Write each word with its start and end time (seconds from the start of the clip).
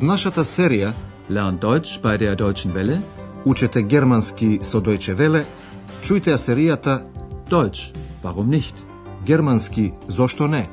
Од 0.00 0.06
нашата 0.08 0.40
серија 0.48 0.94
Learn 1.28 1.58
Deutsch 1.60 2.00
bei 2.00 2.16
der 2.16 2.36
Deutschen 2.36 2.72
Welle. 2.72 3.00
Учете 3.44 3.82
германски 3.82 4.58
со 4.62 4.80
Deutsche 4.80 5.12
Welle, 5.14 5.44
чујте 6.02 6.32
ја 6.32 6.38
серијата 6.40 6.94
Deutsch, 7.50 7.92
warum 8.22 8.48
nicht? 8.48 8.80
Германски 9.26 9.92
зошто 10.08 10.46
не? 10.46 10.68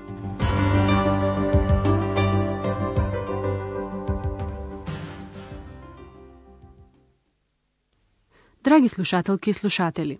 Драги 8.64 8.89
слушателки 8.89 9.50
и 9.50 9.54
слушатели, 9.54 10.20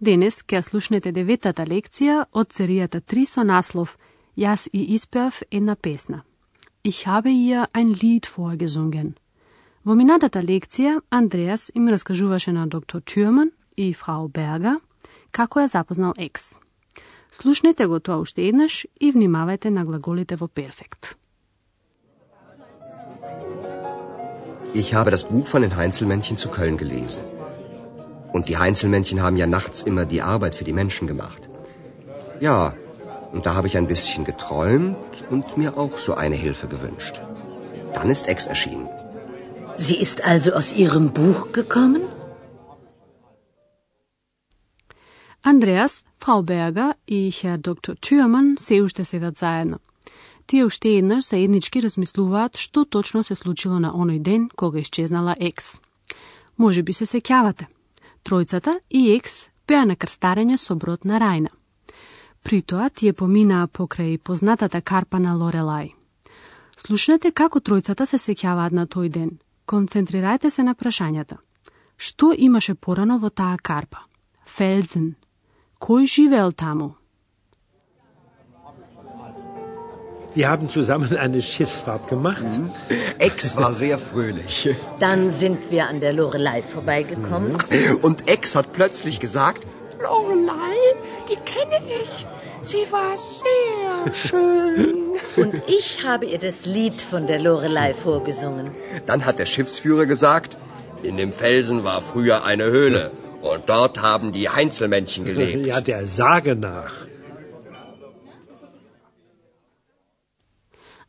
денес 0.00 0.40
ќе 0.42 0.62
слушнете 0.62 1.12
деветата 1.12 1.68
лекција 1.68 2.24
од 2.32 2.48
серијата 2.48 3.00
3 3.00 3.26
со 3.26 3.44
наслов 3.44 3.96
Јас 4.36 4.68
и 4.72 4.94
испеав 4.94 5.42
една 5.50 5.76
песна. 5.76 6.22
Ich 6.83 7.07
habe 7.07 7.29
ihr 7.29 7.67
ein 7.73 7.93
Lied 7.93 8.25
vorgesungen. 8.25 9.15
Во 9.83 9.95
минатата 9.95 10.39
лекција, 10.39 11.01
Андреас 11.09 11.71
им 11.75 11.87
раскажуваше 11.87 12.51
на 12.51 12.67
доктор 12.67 13.01
Тюрман 13.01 13.51
и 13.77 13.93
фрау 13.93 14.27
Берга 14.27 14.77
како 15.31 15.59
ја 15.59 15.67
запознал 15.67 16.13
екс. 16.17 16.57
Слушнете 17.31 17.87
го 17.87 17.99
тоа 17.99 18.21
уште 18.21 18.47
еднаш 18.47 18.85
и 18.99 19.11
внимавајте 19.11 19.69
на 19.69 19.83
глаголите 19.85 20.35
во 20.35 20.47
перфект. 20.47 21.17
Ich 24.73 24.93
habe 24.93 25.11
das 25.11 25.23
Buch 25.23 25.47
von 25.47 25.61
den 25.61 25.75
Heinzelmännchen 25.75 26.37
zu 26.37 26.49
Köln 26.49 26.77
gelesen. 26.77 27.21
Und 28.33 28.47
die 28.47 28.57
Heinzelmännchen 28.57 29.21
haben 29.21 29.37
ja 29.37 29.47
nachts 29.47 29.81
immer 29.81 30.05
die 30.05 30.21
Arbeit 30.21 30.55
für 30.55 30.63
die 30.63 30.77
Menschen 30.81 31.07
gemacht. 31.07 31.49
Ja, 32.39 32.73
und 33.33 33.45
da 33.45 33.55
habe 33.55 33.67
ich 33.67 33.77
ein 33.77 33.87
bisschen 33.87 34.23
geträumt 34.31 35.13
und 35.29 35.57
mir 35.57 35.77
auch 35.77 35.97
so 35.97 36.13
eine 36.23 36.35
Hilfe 36.35 36.67
gewünscht. 36.67 37.15
Dann 37.95 38.09
ist 38.09 38.27
Ex 38.27 38.47
erschienen. 38.47 38.87
Sie 39.75 39.97
ist 40.05 40.23
also 40.23 40.49
aus 40.53 40.71
Ihrem 40.73 41.11
Buch 41.13 41.51
gekommen? 41.51 42.03
Андреас, 45.45 46.05
фрау 46.19 46.41
Берга 46.43 46.93
и 47.07 47.31
хер 47.31 47.57
доктор 47.57 47.95
Тюрман 47.95 48.55
се 48.57 48.81
уште 48.81 49.05
седат 49.05 49.37
заедно. 49.37 49.77
Тие 50.47 50.65
уште 50.65 50.89
еднаш 50.89 51.25
заеднички 51.25 51.81
размислуваат 51.81 52.57
што 52.57 52.85
точно 52.85 53.23
се 53.23 53.35
случило 53.35 53.79
на 53.79 53.91
оној 53.91 54.19
ден 54.19 54.49
кога 54.55 54.79
исчезнала 54.79 55.35
Екс. 55.39 55.79
Може 56.57 56.83
би 56.83 56.93
се 56.93 57.05
сеќавате. 57.05 57.65
Тројцата 58.23 58.79
и 58.89 59.11
Екс 59.15 59.49
беа 59.67 59.85
на 59.85 59.95
крстарење 59.95 60.57
со 60.57 60.75
брод 60.75 61.05
на 61.05 61.19
Рајна. 61.19 61.51
При 62.48 62.62
тоа 62.64 62.86
тие 62.88 63.12
поминаа 63.12 63.66
покрај 63.68 64.14
познатата 64.24 64.80
карпа 64.80 65.18
на 65.20 65.34
Лорелај. 65.36 65.90
Слушнете 66.80 67.28
како 67.40 67.60
тројцата 67.60 68.06
се 68.08 68.16
сеќаваат 68.16 68.72
на 68.72 68.86
тој 68.94 69.10
ден. 69.16 69.34
Концентрирајте 69.68 70.48
се 70.48 70.64
на 70.64 70.72
прашањата. 70.72 71.36
Што 71.98 72.32
имаше 72.46 72.74
порано 72.74 73.18
во 73.18 73.28
таа 73.28 73.58
карпа? 73.70 74.00
Фелзен. 74.46 75.10
Кој 75.76 76.08
живеел 76.14 76.56
таму? 76.56 76.94
Wir 80.34 80.48
haben 80.48 80.68
zusammen 80.70 81.16
eine 81.18 81.42
Schiffsfahrt 81.42 82.08
gemacht. 82.08 82.46
Ex 83.18 83.56
war 83.56 83.72
sehr 83.74 83.98
fröhlich. 83.98 84.70
Dann 85.00 85.30
sind 85.30 85.70
wir 85.70 85.88
an 85.88 86.00
der 86.00 86.14
Lorelei 86.14 86.62
vorbeigekommen. 86.62 87.58
Und 88.00 88.28
Ex 88.28 88.54
hat 88.54 88.72
plötzlich 88.72 89.20
gesagt, 89.20 89.66
Lorelei, 90.01 90.77
die 91.29 91.39
kenne 91.53 91.79
ich. 92.01 92.11
Sie 92.63 92.85
war 92.91 93.15
sehr 93.17 94.13
schön. 94.13 95.17
Und 95.35 95.53
ich 95.67 96.03
habe 96.03 96.25
ihr 96.25 96.39
das 96.39 96.65
Lied 96.65 97.01
von 97.01 97.27
der 97.27 97.39
Lorelei 97.39 97.93
vorgesungen. 97.93 98.71
dann 99.05 99.25
hat 99.25 99.39
der 99.39 99.45
Schiffsführer 99.45 100.05
gesagt, 100.05 100.57
in 101.03 101.17
dem 101.17 101.33
Felsen 101.33 101.83
war 101.83 102.01
früher 102.01 102.43
eine 102.45 102.65
Höhle. 102.65 103.11
Und 103.41 103.67
dort 103.67 104.01
haben 104.01 104.31
die 104.31 104.49
Heinzelmännchen 104.49 105.25
gelebt. 105.25 105.65
Ja, 105.67 105.81
der 105.81 106.07
Sage 106.07 106.55
nach. 106.55 106.93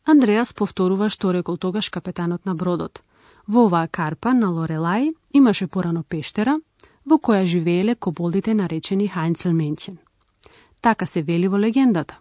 Андреас 0.05 0.53
повторува 0.53 1.09
што 1.09 1.31
рекол 1.33 1.57
тогаш 1.57 1.89
капетанот 1.89 2.45
на 2.45 2.53
бродот. 2.53 3.01
Во 3.47 3.65
оваа 3.65 3.87
карпа 3.87 4.33
на 4.33 4.51
Лорелај 4.53 5.09
имаше 5.33 5.67
порано 5.67 6.03
пештера, 6.03 6.57
во 7.04 7.18
која 7.18 7.44
живееле 7.44 7.94
коболдите 7.94 8.54
наречени 8.54 9.08
Хайнцелменќен. 9.08 9.96
Така 10.80 11.06
се 11.06 11.22
вели 11.22 11.48
во 11.48 11.58
легендата. 11.58 12.16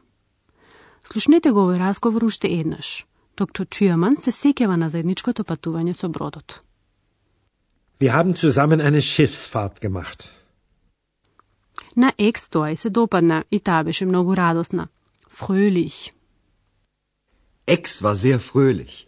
Слушнете 1.04 1.52
го 1.52 1.66
овој 1.66 1.80
разговор 1.80 2.24
уште 2.24 2.48
еднаш. 2.48 3.06
Доктор 3.38 3.66
Тюрман 3.66 4.16
се 4.16 4.32
сеќава 4.32 4.76
на 4.76 4.90
заедничкото 4.90 5.44
патување 5.44 5.94
со 5.94 6.10
бродот. 6.10 6.60
Wir 8.00 8.12
haben 8.12 8.36
zusammen 8.36 8.82
eine 8.82 9.02
Schiffsfahrt 9.02 9.80
gemacht. 9.82 10.28
На 11.96 12.14
екс 12.18 12.50
тоа 12.50 12.72
и 12.72 12.76
се 12.76 12.90
допадна 12.90 13.44
и 13.52 13.60
таа 13.60 13.84
беше 13.84 14.06
многу 14.06 14.36
радосна. 14.36 14.88
Фрöhlich. 15.30 16.12
Ex 17.68 18.02
war 18.02 18.16
sehr 18.16 18.40
fröhlich. 18.40 19.06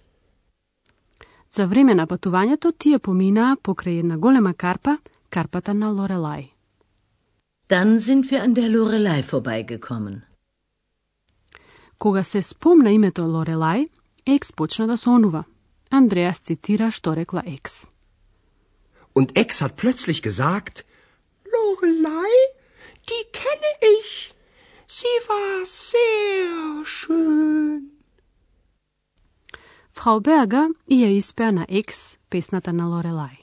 За 1.50 1.68
време 1.68 1.96
на 1.96 2.08
патувањето 2.08 2.72
тие 2.72 3.00
поминаа 3.00 3.56
покрај 3.56 4.00
една 4.00 4.18
голема 4.18 4.54
карпа, 4.54 4.98
карпата 5.31 5.75
на 5.75 5.93
Лорелај. 5.93 6.49
Dann 7.69 7.99
sind 7.99 8.31
wir 8.31 8.43
an 8.43 8.55
der 8.55 8.69
Lorelei 8.69 9.23
vorbeigekommen. 9.23 10.23
Кога 11.99 12.25
се 12.25 12.43
спомна 12.43 12.91
името 12.91 13.23
Лорелај, 13.23 13.89
Екс 14.27 14.53
почна 14.53 14.87
да 14.87 14.97
сонува. 14.99 15.43
Андреас 15.91 16.39
цитира 16.39 16.91
што 16.91 17.15
рекла 17.15 17.43
Екс. 17.47 17.89
Und 19.15 19.33
Ex 19.35 19.63
hat 19.63 19.77
plötzlich 19.77 20.21
gesagt, 20.23 20.85
Lorelei, 21.55 22.33
die 23.09 23.25
kenne 23.33 23.73
ich. 23.99 24.35
Sie 24.87 25.17
war 25.29 25.65
sehr 25.65 26.85
schön. 26.85 27.91
Фрау 29.97 30.21
Берга 30.21 30.69
и 30.87 30.97
ја 31.03 31.11
испеа 31.17 31.53
на 31.53 31.65
Екс 31.69 32.19
песната 32.31 32.73
на 32.73 32.85
Лорелај. 32.93 33.40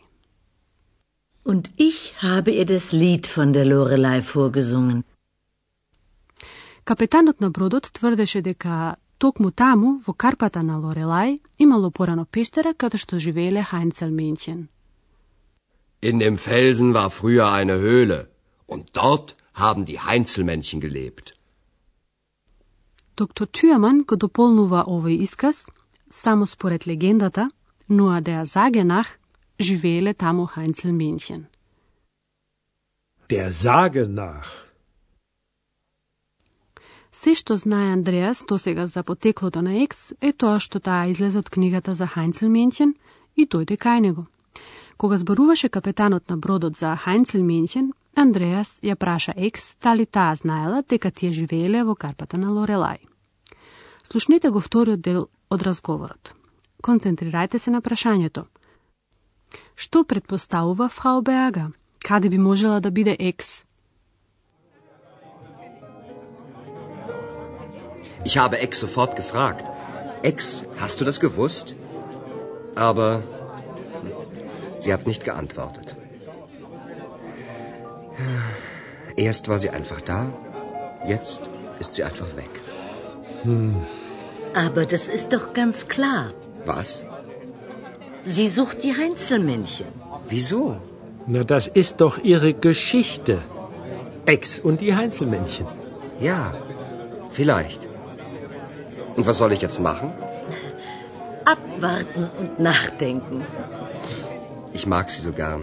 Und 1.47 1.71
ich 1.77 2.15
habe 2.21 2.51
ihr 2.51 2.65
das 2.65 2.91
Lied 2.91 3.27
von 3.27 3.53
der 3.53 3.65
Lorelei 3.65 4.21
vorgesungen. 4.21 5.03
Капетанот 6.83 7.39
на 7.39 7.49
бродот 7.49 7.89
тврдеше 7.93 8.41
дека 8.41 8.97
токму 9.17 9.51
таму, 9.51 10.01
во 10.05 10.13
карпата 10.13 10.61
на 10.61 10.79
Лорелај, 10.83 11.39
имало 11.57 11.89
порано 11.91 12.25
пештера 12.25 12.73
каде 12.73 12.97
што 12.97 13.19
живееле 13.19 13.63
Хайнцелменќен. 13.63 14.67
in 16.09 16.19
dem 16.19 16.37
Felsen 16.37 16.93
war 16.93 17.09
früher 17.09 17.47
eine 17.59 17.77
Höhle. 17.79 18.19
Und 18.65 18.83
dort 18.93 19.35
haben 19.53 19.85
die 19.85 19.99
Heinzelmännchen 19.99 20.79
gelebt. 20.81 21.35
Доктор 23.15 23.47
Тюрман 23.47 24.03
го 24.09 24.15
дополнува 24.15 24.81
овој 24.87 25.21
исказ 25.21 25.69
само 26.09 26.45
според 26.47 26.87
легендата, 26.87 27.49
но 27.87 28.05
der 28.21 28.45
Sage 28.45 28.83
nach 28.83 29.09
живееле 29.58 30.14
таму 30.14 30.46
Хайнцелменќен. 30.46 31.44
Der 33.28 33.52
Sage 33.52 34.06
nach. 34.06 34.46
Се 37.12 37.34
што 37.34 37.56
знае 37.56 37.92
Андреас 37.92 38.44
до 38.48 38.58
сега 38.58 38.86
за 38.86 39.02
потеклото 39.02 39.62
на 39.62 39.82
Екс 39.82 40.14
е 40.20 40.32
тоа 40.32 40.60
што 40.60 40.78
таа 40.78 41.08
излезе 41.10 41.38
од 41.38 41.50
книгата 41.50 41.94
за 41.94 42.06
Хайнцелменќен 42.06 42.94
и 43.36 43.46
дојде 43.46 43.76
кај 43.76 44.00
него. 44.00 44.24
Кога 44.96 45.18
зборуваше 45.18 45.68
капетанот 45.68 46.30
на 46.30 46.36
бродот 46.36 46.76
за 46.76 46.94
Хайнцелменќен, 46.96 47.90
Андреас 48.14 48.80
ја 48.82 48.94
праша 48.94 49.32
Екс 49.36 49.76
дали 49.82 50.06
таа 50.06 50.34
знаела 50.34 50.82
дека 50.82 51.10
тие 51.10 51.32
живееле 51.32 51.82
во 51.84 51.94
карпата 51.94 52.38
на 52.38 52.50
Лорелај. 52.50 52.98
Слушнете 54.02 54.50
го 54.50 54.60
вториот 54.60 55.00
дел 55.00 55.28
од 55.50 55.62
разговорот. 55.62 56.32
Концентрирајте 56.82 57.58
се 57.58 57.70
на 57.70 57.80
прашањето. 57.80 58.44
što 59.74 60.04
predpostavlja 60.04 60.88
frau 60.88 61.20
Berger, 61.22 61.66
kada 62.02 62.28
bi 62.28 62.38
možela 62.38 62.80
da 62.80 62.90
bide 62.90 63.16
ex. 63.18 63.64
Ich 68.24 68.36
habe 68.36 68.56
ex 68.56 68.80
sofort 68.80 69.16
gefragt. 69.16 69.64
Ex, 70.22 70.64
hast 70.80 71.00
du 71.00 71.04
das 71.04 71.20
gewusst? 71.20 71.74
Aber 72.76 73.22
sie 74.78 74.92
hat 74.92 75.06
nicht 75.06 75.24
geantwortet. 75.24 75.94
Erst 79.16 79.48
war 79.48 79.58
sie 79.58 79.70
einfach 79.70 80.00
da, 80.00 80.32
jetzt 81.06 81.40
ist 81.80 81.94
sie 81.94 82.04
einfach 82.04 82.36
weg. 82.36 82.50
Hm. 83.42 83.76
Aber 84.54 84.86
das 84.86 85.08
ist 85.08 85.32
doch 85.32 85.52
ganz 85.52 85.86
klar. 85.88 86.32
Was? 86.64 87.02
Sie 88.36 88.48
sucht 88.58 88.78
die 88.84 88.94
Heinzelmännchen. 89.02 89.88
Wieso? 90.28 90.62
Na, 91.26 91.42
das 91.54 91.66
ist 91.82 92.00
doch 92.02 92.16
ihre 92.32 92.52
Geschichte. 92.68 93.34
Ex 94.34 94.58
und 94.66 94.80
die 94.82 94.94
Heinzelmännchen. 95.00 95.66
Ja, 96.20 96.40
vielleicht. 97.38 97.88
Und 99.16 99.26
was 99.28 99.38
soll 99.38 99.52
ich 99.52 99.62
jetzt 99.62 99.80
machen? 99.90 100.08
abwarten 101.54 102.24
und 102.38 102.60
nachdenken. 102.60 103.42
Ich 104.72 104.86
mag 104.86 105.10
Sie 105.10 105.22
so 105.22 105.32
gern. 105.32 105.62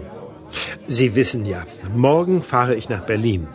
Sie 0.86 1.14
wissen 1.14 1.44
ja, 1.46 1.60
morgen 1.94 2.42
fahre 2.42 2.74
ich 2.74 2.88
nach 2.88 3.04
Berlin. 3.12 3.46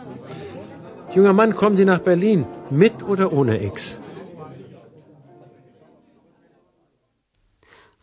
Junger 1.14 1.34
Mann, 1.34 1.54
kommen 1.54 1.76
Sie 1.76 1.84
nach 1.84 2.02
Berlin, 2.10 2.46
mit 2.70 3.02
oder 3.02 3.32
ohne 3.32 3.62
X? 3.62 3.98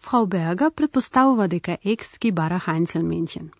Фрау 0.09 0.25
Берга 0.25 0.71
предпоставува 0.71 1.47
дека 1.47 1.77
Екс 1.85 2.17
ги 2.17 2.31
бара 2.31 2.57
Хайнцелменќен. 2.57 3.51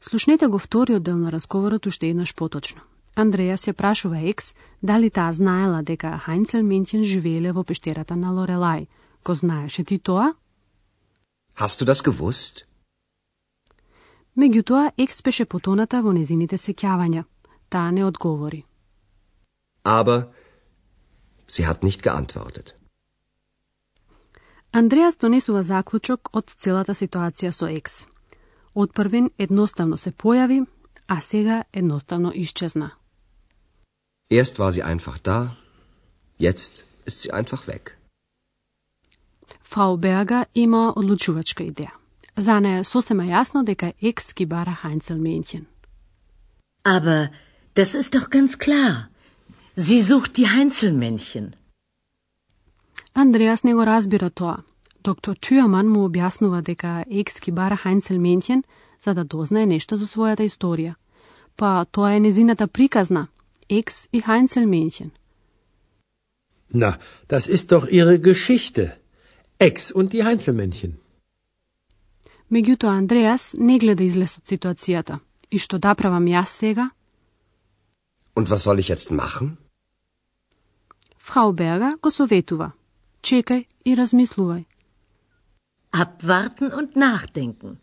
Слушнете 0.00 0.46
го 0.46 0.58
вториот 0.58 1.02
дел 1.02 1.16
на 1.18 1.32
разговорот 1.32 1.86
уште 1.86 2.06
еднаш 2.06 2.34
поточно. 2.34 2.82
Андреас 3.16 3.66
ја 3.66 3.72
прашува 3.72 4.20
Екс 4.30 4.54
дали 4.82 5.10
таа 5.10 5.32
знаела 5.32 5.82
дека 5.82 6.20
Хайнцелменќен 6.22 7.02
живееле 7.02 7.50
во 7.52 7.64
пештерата 7.64 8.16
на 8.16 8.30
Лорелај. 8.30 8.86
Го 9.24 9.34
знаеше 9.34 9.84
ти 9.84 9.98
тоа? 9.98 10.34
Hast 11.58 11.82
du 11.82 11.84
das 11.84 11.98
gewusst? 12.06 12.62
Меѓутоа, 14.38 14.92
Екс 14.96 15.22
беше 15.22 15.44
потоната 15.44 16.02
во 16.02 16.12
незините 16.12 16.56
сеќавања. 16.56 17.24
Таа 17.68 17.90
не 17.90 18.04
одговори. 18.04 18.62
Aber 19.84 20.30
sie 21.48 21.66
hat 21.66 21.82
nicht 21.82 22.02
geantwortet. 22.02 22.81
Андреас 24.72 25.16
донесува 25.16 25.62
заклучок 25.62 26.30
од 26.32 26.50
целата 26.56 26.94
ситуација 26.96 27.50
со 27.52 27.66
Екс. 27.68 28.06
Од 28.74 28.94
првин 28.96 29.28
едноставно 29.38 29.98
се 29.98 30.12
појави, 30.12 30.64
а 31.06 31.20
сега 31.20 31.64
едноставно 31.72 32.32
исчезна. 32.34 32.90
Erst 34.30 34.58
war 34.58 34.72
sie 34.72 34.82
einfach 34.82 35.18
da, 35.20 35.56
jetzt 36.38 36.84
ist 37.06 37.20
sie 37.20 37.32
einfach 37.32 37.68
weg. 37.68 37.92
Фрау 39.62 39.96
Берга 39.96 40.46
има 40.54 40.92
одлучувачка 40.96 41.64
идеја. 41.64 41.92
За 42.36 42.52
неја 42.52 42.80
е 42.80 42.84
сосема 42.84 43.24
јасно 43.24 43.64
дека 43.64 43.92
Екс 44.00 44.32
ги 44.34 44.46
бара 44.46 44.72
Хайнцелменќен. 44.82 45.64
Aber 46.84 47.28
das 47.74 47.94
ist 47.94 48.14
doch 48.14 48.30
ganz 48.30 48.56
klar. 48.56 49.08
Sie 49.76 50.02
sucht 50.02 50.36
die 50.36 50.48
Heinzelmännchen. 50.48 51.52
Андреас 53.14 53.64
не 53.64 53.74
го 53.74 53.86
разбира 53.86 54.30
тоа. 54.30 54.62
Доктор 55.04 55.36
Тюаман 55.36 55.88
му 55.88 56.08
објаснува 56.08 56.62
дека 56.62 57.04
Екс 57.10 57.40
ги 57.40 57.52
бара 57.52 57.76
Хайнцелменќен 57.76 58.62
за 59.00 59.14
да 59.14 59.24
дознае 59.24 59.66
нешто 59.66 59.96
за 59.96 60.06
својата 60.06 60.46
историја. 60.46 60.94
Па 61.56 61.84
тоа 61.84 62.14
е 62.16 62.20
незината 62.20 62.66
приказна, 62.66 63.28
Екс 63.68 64.08
и 64.12 64.20
Хайнцелменќен. 64.20 65.10
Na, 66.74 66.98
das 67.28 67.46
ist 67.46 67.68
doch 67.68 67.86
ihre 67.90 68.18
Geschichte. 68.18 69.02
Ex 69.58 69.92
und 69.92 70.10
die 70.12 70.24
Heinzelmännchen. 70.24 70.92
Меѓутоа 72.50 72.96
Андреас 72.98 73.54
не 73.58 73.78
гледа 73.78 74.02
излез 74.02 74.38
од 74.38 74.50
ситуацијата. 74.50 75.18
И 75.50 75.58
што 75.58 75.78
да 75.78 75.94
правам 75.94 76.26
јас 76.26 76.56
сега? 76.58 76.90
Und 78.34 78.50
was 78.50 78.64
soll 78.66 78.78
ich 78.78 78.90
jetzt 78.90 79.10
machen? 79.10 79.56
Фрау 81.18 81.52
Берга 81.52 81.92
го 82.02 82.10
советува. 82.10 82.72
Чекај 83.22 83.66
и 83.84 83.94
размислувај. 83.94 84.64
Abwarten 85.92 86.72
und 86.78 86.96
nachdenken. 86.96 87.78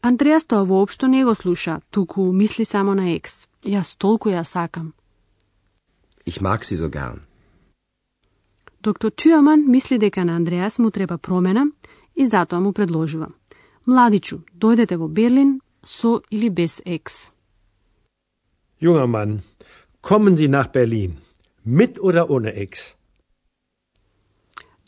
Андреас 0.00 0.44
тоа 0.44 0.64
воопшто 0.64 1.06
не 1.06 1.24
го 1.24 1.34
слуша, 1.34 1.80
туку 1.90 2.32
мисли 2.32 2.64
само 2.64 2.94
на 2.94 3.10
екс. 3.10 3.48
Јас 3.64 3.96
толку 3.98 4.28
ја 4.30 4.44
сакам. 4.44 4.92
Ich 6.26 6.40
mag 6.40 6.64
sie 6.64 6.76
so 6.76 6.88
gern. 6.88 7.20
Доктор 8.82 9.10
Тюаман 9.10 9.64
мисли 9.66 9.98
дека 9.98 10.24
на 10.24 10.36
Андреас 10.36 10.78
му 10.78 10.90
треба 10.90 11.18
промена 11.18 11.64
и 12.16 12.26
затоа 12.26 12.60
му 12.60 12.72
предложува. 12.72 13.26
Младичу, 13.86 14.38
дојдете 14.54 14.96
во 14.96 15.08
Берлин 15.08 15.60
со 15.84 16.22
или 16.30 16.50
без 16.50 16.82
екс. 16.84 17.32
Junger 18.80 19.06
Mann, 19.06 19.42
kommen 20.02 20.36
Sie 20.36 20.48
nach 20.48 20.68
Berlin, 20.72 21.18
mit 21.64 21.98
oder 21.98 22.30
ohne 22.30 22.52
Ex? 22.54 22.97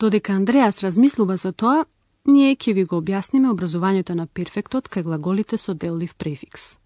Додека 0.01 0.33
Андреас 0.33 0.83
размислува 0.83 1.37
за 1.37 1.53
тоа, 1.53 1.85
ние 2.25 2.55
ќе 2.57 2.73
ви 2.73 2.85
го 2.89 3.03
објасниме 3.03 3.51
образувањето 3.53 4.15
на 4.17 4.25
перфектот 4.27 4.89
кај 4.89 5.03
глаголите 5.05 5.59
со 5.61 5.75
деллив 5.75 6.15
префикс. 6.17 6.79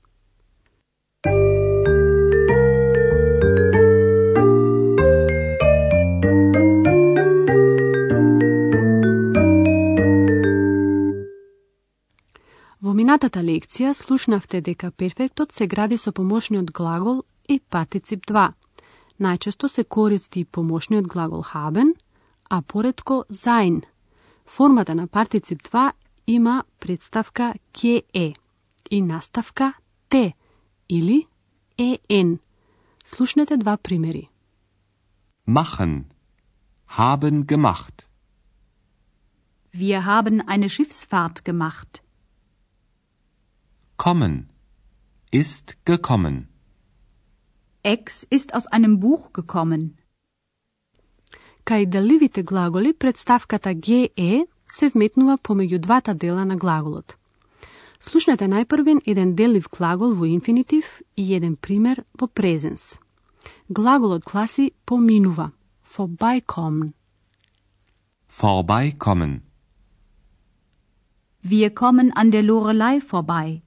Во 12.82 12.92
минатата 12.98 13.46
лекција 13.46 13.94
слушнавте 13.94 14.60
дека 14.60 14.90
перфектот 14.90 15.52
се 15.52 15.66
гради 15.66 15.96
со 15.96 16.10
помошниот 16.10 16.72
глагол 16.72 17.22
и 17.48 17.60
партицип 17.60 18.26
2. 18.26 18.48
Најчесто 19.20 19.68
се 19.68 19.84
користи 19.84 20.44
помошниот 20.44 21.06
глагол 21.06 21.46
haben, 21.54 21.94
а 22.49 22.61
поредко 22.61 23.25
sein. 23.31 23.83
Формата 24.45 24.95
на 24.95 25.07
партицип 25.07 25.61
2 25.63 25.91
има 26.27 26.63
представка 26.79 27.53
ке 27.73 28.03
е 28.13 28.33
и 28.91 29.01
наставка 29.01 29.73
те 30.09 30.33
или 30.89 31.23
en. 31.77 32.39
Слушнете 33.05 33.57
два 33.57 33.77
примери. 33.77 34.29
Machen. 35.47 36.05
Haben 36.87 37.47
gemacht. 37.47 38.09
Wir 39.71 40.05
haben 40.05 40.41
eine 40.41 40.69
Schiffsfahrt 40.69 41.45
gemacht. 41.45 42.03
Kommen. 43.97 44.49
Ist 45.31 45.77
gekommen. 45.85 46.47
Ex 47.83 48.23
ist 48.37 48.53
aus 48.53 48.65
einem 48.67 48.99
Buch 48.99 49.31
gekommen. 49.33 49.83
Кај 51.64 51.86
деливите 51.86 52.42
глаголи, 52.42 52.92
представката 52.92 53.74
ге 53.74 54.10
се 54.68 54.88
вметнува 54.88 55.38
помеѓу 55.38 55.78
двата 55.78 56.14
дела 56.14 56.44
на 56.44 56.56
глаголот. 56.56 57.16
Слушнете 58.00 58.44
најпрвен 58.44 59.00
еден 59.06 59.34
делив 59.34 59.68
глагол 59.72 60.12
во 60.12 60.26
инфинитив 60.26 61.02
и 61.16 61.34
еден 61.34 61.56
пример 61.56 62.04
во 62.20 62.26
презенс. 62.26 62.98
Глаголот 63.68 64.24
гласи 64.24 64.72
поминува, 64.84 65.52
vorbeikommen. 65.84 66.92
Vorbeikommen. 68.28 69.42
Wir 71.42 71.70
kommen 71.70 72.12
an 72.14 72.30
der 72.30 72.42
Lorelei 72.42 73.00
vorbei. 73.00 73.62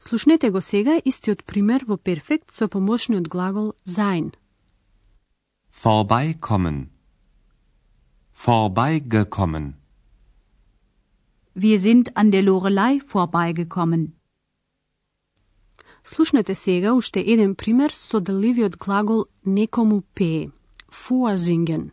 Слушнете 0.00 0.50
го 0.50 0.60
сега 0.60 1.00
истиот 1.04 1.44
пример 1.44 1.84
во 1.86 1.96
перфект 1.96 2.50
со 2.50 2.68
помошниот 2.68 3.28
глагол 3.28 3.74
sein. 3.84 4.32
Vorbeikommen. 5.84 6.90
Vorbeigekommen. 8.32 9.64
Wir 11.54 11.78
sind 11.78 12.16
an 12.16 12.30
der 12.30 12.42
Lorelei 12.42 12.98
vorbeigekommen. 13.00 14.12
Слушнете 16.02 16.54
сега 16.54 16.92
уште 16.94 17.20
еден 17.20 17.54
пример 17.54 17.90
со 17.92 18.20
деливиот 18.20 18.76
глагол 18.76 19.26
некому 19.44 20.02
пее. 20.14 20.50
Vorsingen. 20.90 21.90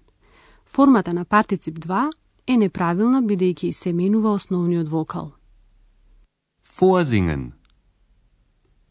Формата 0.65 1.13
на 1.13 1.25
партицип 1.25 1.75
2 1.79 2.11
е 2.47 2.57
неправилна 2.57 3.21
бидејќи 3.21 3.71
се 3.71 3.93
менува 3.93 4.31
основниот 4.31 4.87
вокал. 4.87 5.31
Vorsingen. 6.79 7.51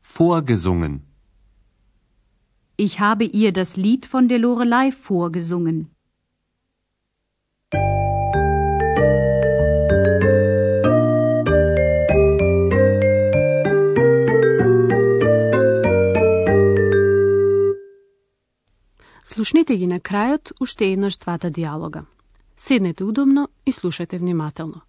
Vorgesungen. 0.04 1.11
Ich 2.81 2.99
habe 2.99 3.25
ihr 3.25 3.51
das 3.51 3.75
Lied 3.75 4.05
von 4.05 4.27
der 4.27 4.39
Lorelei 4.39 4.91
vorgesungen. 4.91 5.87
Слушнете 19.23 19.75
ги 19.75 19.87
на 19.87 19.99
крајот 19.99 20.53
уште 20.59 20.85
еднаш 20.93 21.17
двата 21.17 21.49
диалога. 21.49 22.05
Седнете 22.57 23.03
удобно 23.03 23.49
и 23.65 23.71
слушате 23.71 24.17
внимателно. 24.17 24.81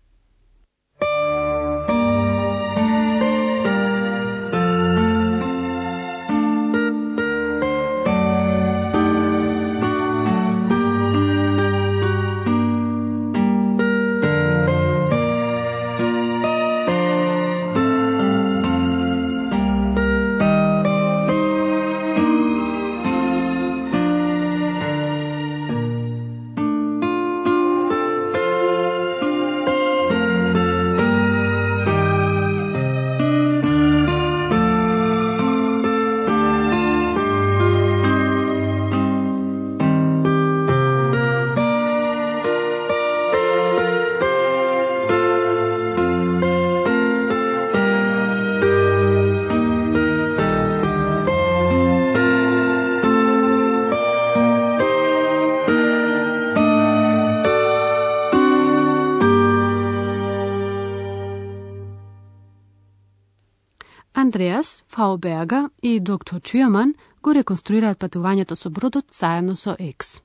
Андреас, 64.23 64.85
Фрау 64.88 65.18
Берга 65.18 65.71
и 65.83 66.00
доктор 66.00 66.40
Тюрман 66.40 66.95
го 67.23 67.35
реконструираат 67.35 67.99
патувањето 67.99 68.54
со 68.57 68.71
бродот 68.71 69.07
заедно 69.12 69.57
со 69.57 69.76
Екс. 69.78 70.21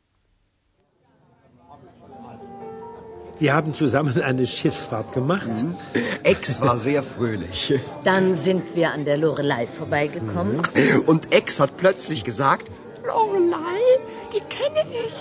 Wir 3.39 3.53
haben 3.53 3.73
zusammen 3.73 4.21
eine 4.21 4.45
Schiffsfahrt 4.45 5.11
gemacht. 5.11 5.51
Ex 6.23 6.61
war 6.61 6.77
sehr 6.77 7.01
fröhlich. 7.03 7.73
Dann 8.03 8.35
sind 8.35 8.75
wir 8.75 8.93
an 8.93 9.03
der 9.05 9.17
Lorelei 9.17 9.67
vorbeigekommen. 9.67 10.61
Und 11.07 11.33
Ex 11.33 11.59
hat 11.59 11.75
plötzlich 11.77 12.23
gesagt, 12.23 12.69
Lorelei, 13.05 13.81
die 14.33 14.43
kenne 14.57 14.83
ich. 15.07 15.15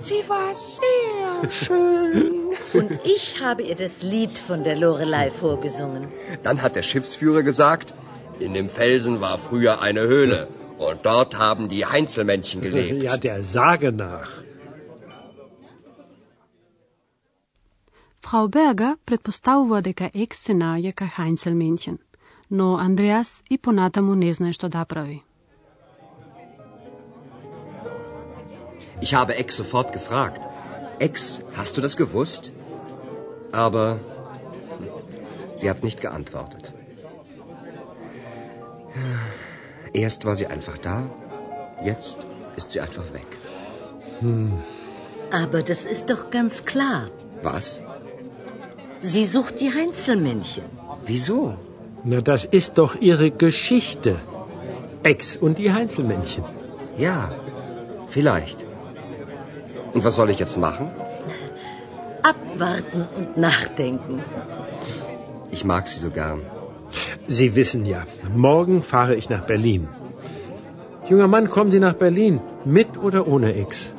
Sie 0.00 0.22
war 0.28 0.54
sehr 0.54 1.50
schön. 1.50 2.54
Und 2.72 2.90
ich 3.04 3.40
habe 3.42 3.62
ihr 3.62 3.74
das 3.74 4.02
Lied 4.02 4.38
von 4.38 4.62
der 4.64 4.76
Lorelei 4.76 5.30
vorgesungen. 5.30 6.06
dann 6.44 6.62
hat 6.62 6.76
der 6.76 6.82
Schiffsführer 6.82 7.42
gesagt, 7.42 7.92
in 8.40 8.54
dem 8.54 8.68
Felsen 8.68 9.20
war 9.20 9.38
früher 9.38 9.80
eine 9.80 10.02
Höhle. 10.02 10.48
Und 10.78 11.06
dort 11.06 11.38
haben 11.38 11.68
die 11.68 11.86
Heinzelmännchen 11.86 12.60
gelebt. 12.60 13.02
Ja, 13.02 13.16
der 13.16 13.42
Sage 13.42 13.92
nach. 13.92 14.30
Фрау 18.20 18.48
Берга 18.48 18.96
предпоставува 19.06 19.80
дека 19.82 20.10
Екс 20.12 20.38
се 20.46 20.52
наоѓа 20.52 20.92
кај 21.00 21.10
Хайнцел 21.16 21.54
Менќен, 21.54 21.98
но 22.50 22.74
Андреас 22.76 23.44
и 23.48 23.56
понатаму 23.56 24.16
не 24.22 24.32
знае 24.34 24.52
што 24.52 24.68
да 24.68 24.84
прави. 24.84 25.22
Ich 29.00 29.14
habe 29.14 29.38
Ex 29.38 29.56
sofort 29.56 29.92
gefragt. 29.92 30.42
Ex, 30.98 31.40
hast 31.56 31.76
du 31.76 31.80
das 31.80 31.96
gewusst? 31.96 32.52
Aber 33.52 34.00
sie 35.54 35.70
hat 35.70 35.84
nicht 35.84 36.00
geantwortet. 36.00 36.69
Erst 39.93 40.25
war 40.25 40.35
sie 40.35 40.47
einfach 40.47 40.77
da, 40.77 41.09
jetzt 41.83 42.17
ist 42.55 42.71
sie 42.71 42.81
einfach 42.81 43.07
weg. 43.13 43.31
Aber 45.31 45.63
das 45.63 45.85
ist 45.85 46.09
doch 46.09 46.29
ganz 46.29 46.65
klar. 46.65 47.09
Was? 47.41 47.81
Sie 49.01 49.25
sucht 49.25 49.59
die 49.59 49.73
Heinzelmännchen. 49.73 50.63
Wieso? 51.05 51.55
Na, 52.03 52.21
das 52.21 52.45
ist 52.45 52.77
doch 52.77 52.95
ihre 52.95 53.31
Geschichte. 53.31 54.19
Ex 55.03 55.37
und 55.37 55.57
die 55.57 55.71
Heinzelmännchen. 55.73 56.43
Ja, 56.97 57.31
vielleicht. 58.09 58.65
Und 59.93 60.03
was 60.03 60.15
soll 60.15 60.29
ich 60.29 60.39
jetzt 60.39 60.57
machen? 60.57 60.91
Abwarten 62.21 63.07
und 63.17 63.37
nachdenken. 63.37 64.23
Ich 65.49 65.65
mag 65.65 65.87
sie 65.87 65.99
so 65.99 66.11
gern. 66.11 66.41
Sie 67.27 67.49
wissen 67.55 67.85
ja, 67.85 68.05
morgen 68.35 68.81
fahre 68.81 69.15
ich 69.15 69.29
nach 69.29 69.45
Berlin. 69.45 69.87
Junger 71.09 71.27
Mann, 71.27 71.49
kommen 71.49 71.71
Sie 71.71 71.79
nach 71.79 71.97
Berlin, 72.05 72.39
mit 72.65 72.97
oder 72.97 73.27
ohne 73.27 73.53
Ex? 73.53 73.93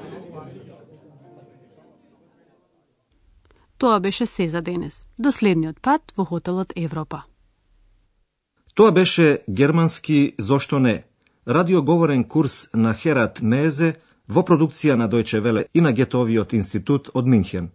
Тоа 3.79 4.01
беше 4.01 4.27
се 4.27 4.49
за 4.49 4.61
денес. 4.61 5.07
До 5.19 5.33
следниот 5.33 5.81
пат 5.83 6.03
во 6.17 6.25
хотелот 6.25 6.73
Европа. 6.77 7.23
Тоа 8.75 8.93
беше 8.93 9.39
германски 9.51 10.35
Зошто 10.39 10.79
не? 10.79 11.05
Радиоговорен 11.49 12.25
курс 12.25 12.69
на 12.75 12.95
Херат 12.95 13.43
Мезе 13.43 13.95
во 14.29 14.43
продукција 14.43 14.95
на 14.95 15.09
Дојче 15.09 15.41
Веле 15.41 15.67
и 15.75 15.81
на 15.81 15.93
Гетовиот 15.93 16.53
институт 16.53 17.11
од 17.15 17.27
Минхен. 17.27 17.71